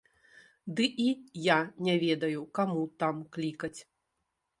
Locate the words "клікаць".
3.37-3.75